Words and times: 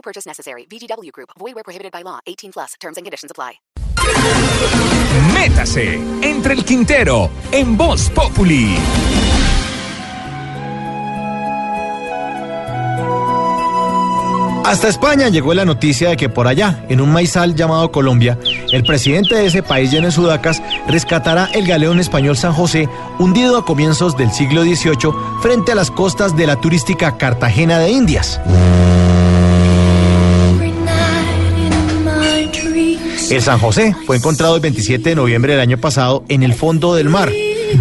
No 0.00 0.02
purchase 0.02 0.26
necessary. 0.26 0.66
VGW 0.66 1.12
Group. 1.12 1.30
Void 1.38 1.54
where 1.54 1.62
prohibited 1.62 1.92
by 1.92 2.02
law. 2.02 2.20
18 2.26 2.52
plus. 2.52 2.74
Terms 2.80 2.96
and 2.96 3.04
conditions 3.04 3.30
apply. 3.30 3.60
Métase 5.34 6.00
entre 6.22 6.54
el 6.54 6.64
Quintero 6.64 7.28
en 7.52 7.76
Voz 7.76 8.08
Populi. 8.08 8.78
Hasta 14.64 14.88
España 14.88 15.28
llegó 15.28 15.52
la 15.52 15.64
noticia 15.64 16.10
de 16.10 16.16
que 16.16 16.28
por 16.28 16.46
allá, 16.46 16.84
en 16.88 17.00
un 17.00 17.12
maizal 17.12 17.54
llamado 17.54 17.90
Colombia, 17.90 18.38
el 18.72 18.84
presidente 18.84 19.34
de 19.34 19.46
ese 19.46 19.62
país 19.62 19.90
lleno 19.90 20.06
de 20.06 20.12
sudacas 20.12 20.62
rescatará 20.86 21.50
el 21.52 21.66
galeón 21.66 21.98
español 21.98 22.36
San 22.36 22.52
José, 22.52 22.88
hundido 23.18 23.58
a 23.58 23.64
comienzos 23.64 24.16
del 24.16 24.30
siglo 24.30 24.62
XVIII 24.62 25.12
frente 25.42 25.72
a 25.72 25.74
las 25.74 25.90
costas 25.90 26.36
de 26.36 26.46
la 26.46 26.56
turística 26.56 27.18
Cartagena 27.18 27.78
de 27.78 27.90
Indias. 27.90 28.40
El 33.30 33.42
San 33.42 33.60
José 33.60 33.94
fue 34.06 34.16
encontrado 34.16 34.56
el 34.56 34.60
27 34.60 35.10
de 35.10 35.14
noviembre 35.14 35.52
del 35.52 35.60
año 35.60 35.78
pasado 35.78 36.24
en 36.28 36.42
el 36.42 36.52
fondo 36.52 36.96
del 36.96 37.08
mar. 37.08 37.30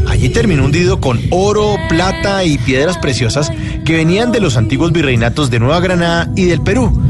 Allí 0.08 0.30
terminó 0.30 0.64
hundido 0.64 1.02
con 1.02 1.20
oro, 1.32 1.76
plata 1.90 2.44
y 2.44 2.60
piedras 2.60 3.00
preciosas 3.00 3.52
que 3.84 3.94
venían 3.94 4.32
de 4.32 4.42
los 4.42 4.58
antiguos 4.58 4.92
virreinatos 4.92 5.50
de 5.50 5.58
Nueva 5.58 5.80
Granada 5.80 6.32
y 6.36 6.46
del 6.46 6.62
Perú. 6.62 7.02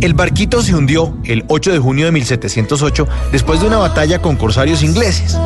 El 0.00 0.14
barquito 0.14 0.62
se 0.62 0.76
hundió 0.76 1.16
el 1.24 1.44
8 1.48 1.72
de 1.72 1.80
junio 1.80 2.06
de 2.06 2.12
1708 2.12 3.08
después 3.32 3.60
de 3.60 3.66
una 3.66 3.78
batalla 3.78 4.22
con 4.22 4.36
corsarios 4.36 4.84
ingleses. 4.84 5.36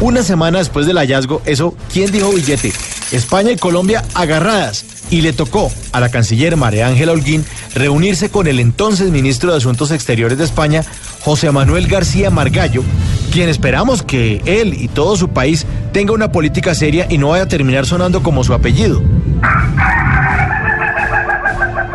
Una 0.00 0.22
semana 0.22 0.60
después 0.60 0.86
del 0.86 0.96
hallazgo, 0.96 1.42
eso, 1.44 1.74
¿quién 1.92 2.10
dijo 2.10 2.32
billete? 2.32 2.72
España 3.12 3.52
y 3.52 3.56
Colombia 3.56 4.04
agarradas. 4.14 4.84
Y 5.10 5.22
le 5.22 5.32
tocó 5.32 5.72
a 5.92 6.00
la 6.00 6.08
canciller 6.08 6.56
María 6.56 6.86
Ángela 6.86 7.12
Holguín 7.12 7.44
reunirse 7.74 8.30
con 8.30 8.46
el 8.46 8.60
entonces 8.60 9.10
ministro 9.10 9.50
de 9.50 9.58
Asuntos 9.58 9.90
Exteriores 9.90 10.38
de 10.38 10.44
España, 10.44 10.84
José 11.20 11.50
Manuel 11.50 11.88
García 11.88 12.30
Margallo, 12.30 12.82
quien 13.32 13.48
esperamos 13.48 14.02
que 14.02 14.40
él 14.44 14.74
y 14.74 14.88
todo 14.88 15.16
su 15.16 15.28
país 15.28 15.66
tenga 15.92 16.12
una 16.12 16.30
política 16.30 16.74
seria 16.74 17.06
y 17.10 17.18
no 17.18 17.30
vaya 17.30 17.44
a 17.44 17.48
terminar 17.48 17.86
sonando 17.86 18.22
como 18.22 18.44
su 18.44 18.54
apellido. 18.54 19.02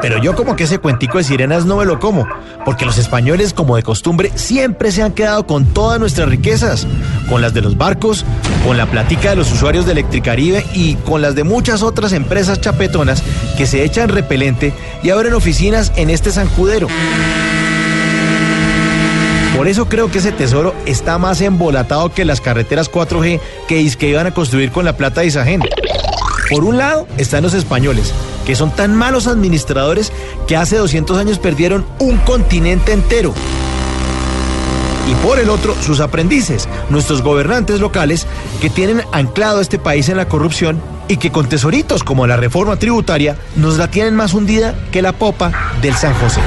Pero 0.05 0.21
yo 0.21 0.35
como 0.35 0.55
que 0.55 0.65
ese 0.65 0.77
cuentico 0.77 1.17
de 1.17 1.23
sirenas 1.23 1.65
no 1.65 1.77
me 1.77 1.85
lo 1.85 1.99
como, 1.99 2.27
porque 2.63 2.85
los 2.85 2.99
españoles 2.99 3.53
como 3.53 3.75
de 3.75 3.81
costumbre 3.81 4.31
siempre 4.35 4.91
se 4.91 5.01
han 5.01 5.13
quedado 5.13 5.47
con 5.47 5.65
todas 5.65 5.99
nuestras 5.99 6.29
riquezas, 6.29 6.85
con 7.27 7.41
las 7.41 7.55
de 7.55 7.61
los 7.61 7.75
barcos, 7.75 8.23
con 8.67 8.77
la 8.77 8.85
platica 8.85 9.31
de 9.31 9.37
los 9.37 9.51
usuarios 9.51 9.87
de 9.87 9.93
Electricaribe 9.93 10.63
y 10.75 10.93
con 10.93 11.23
las 11.23 11.33
de 11.33 11.43
muchas 11.43 11.81
otras 11.81 12.13
empresas 12.13 12.61
chapetonas 12.61 13.23
que 13.57 13.65
se 13.65 13.83
echan 13.83 14.09
repelente 14.09 14.73
y 15.01 15.09
abren 15.09 15.33
oficinas 15.33 15.91
en 15.95 16.11
este 16.11 16.29
zancudero. 16.29 16.87
Por 19.57 19.67
eso 19.67 19.89
creo 19.89 20.11
que 20.11 20.19
ese 20.19 20.31
tesoro 20.31 20.75
está 20.85 21.17
más 21.17 21.41
embolatado 21.41 22.13
que 22.13 22.25
las 22.25 22.41
carreteras 22.41 22.91
4G 22.91 23.39
que, 23.67 23.95
que 23.97 24.09
iban 24.09 24.27
a 24.27 24.35
construir 24.35 24.71
con 24.71 24.85
la 24.85 24.95
plata 24.95 25.21
de 25.21 25.27
Isagen. 25.27 25.61
Por 26.51 26.63
un 26.63 26.77
lado 26.77 27.07
están 27.17 27.41
los 27.41 27.55
españoles, 27.55 28.13
que 28.45 28.55
son 28.55 28.71
tan 28.71 28.95
malos 28.95 29.27
administradores 29.27 30.11
que 30.47 30.55
hace 30.55 30.77
200 30.77 31.17
años 31.17 31.39
perdieron 31.39 31.85
un 31.99 32.17
continente 32.17 32.93
entero. 32.93 33.33
Y 35.07 35.13
por 35.25 35.39
el 35.39 35.49
otro, 35.49 35.75
sus 35.81 35.99
aprendices, 35.99 36.67
nuestros 36.89 37.21
gobernantes 37.21 37.79
locales, 37.79 38.25
que 38.59 38.69
tienen 38.69 39.03
anclado 39.11 39.61
este 39.61 39.77
país 39.77 40.09
en 40.09 40.17
la 40.17 40.27
corrupción 40.27 40.81
y 41.07 41.17
que 41.17 41.31
con 41.31 41.47
tesoritos 41.47 42.03
como 42.03 42.25
la 42.25 42.37
reforma 42.37 42.77
tributaria 42.77 43.37
nos 43.55 43.77
la 43.77 43.89
tienen 43.91 44.15
más 44.15 44.33
hundida 44.33 44.73
que 44.91 45.03
la 45.03 45.11
popa 45.11 45.51
del 45.81 45.93
San 45.95 46.13
José. 46.15 46.41